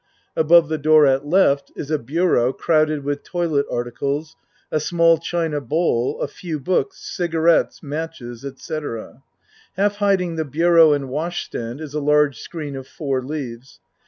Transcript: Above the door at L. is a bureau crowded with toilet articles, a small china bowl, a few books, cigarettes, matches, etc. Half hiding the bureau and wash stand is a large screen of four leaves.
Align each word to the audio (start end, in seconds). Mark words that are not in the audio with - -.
Above 0.35 0.67
the 0.67 0.79
door 0.79 1.05
at 1.05 1.21
L. 1.31 1.59
is 1.75 1.91
a 1.91 1.99
bureau 1.99 2.51
crowded 2.51 3.03
with 3.03 3.21
toilet 3.21 3.67
articles, 3.69 4.35
a 4.71 4.79
small 4.79 5.19
china 5.19 5.61
bowl, 5.61 6.19
a 6.21 6.27
few 6.27 6.59
books, 6.59 6.97
cigarettes, 6.97 7.83
matches, 7.83 8.43
etc. 8.43 9.21
Half 9.77 9.97
hiding 9.97 10.37
the 10.37 10.43
bureau 10.45 10.91
and 10.93 11.07
wash 11.07 11.45
stand 11.45 11.79
is 11.79 11.93
a 11.93 12.01
large 12.01 12.39
screen 12.39 12.75
of 12.75 12.87
four 12.87 13.21
leaves. 13.21 13.79